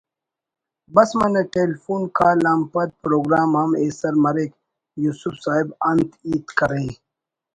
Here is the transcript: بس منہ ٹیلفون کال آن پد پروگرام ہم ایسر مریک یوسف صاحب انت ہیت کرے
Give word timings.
بس 0.93 1.09
منہ 1.19 1.41
ٹیلفون 1.53 2.01
کال 2.17 2.39
آن 2.51 2.61
پد 2.73 2.89
پروگرام 3.03 3.49
ہم 3.59 3.69
ایسر 3.81 4.13
مریک 4.23 4.51
یوسف 5.03 5.33
صاحب 5.45 5.67
انت 5.89 6.09
ہیت 6.25 6.45
کرے 6.57 6.83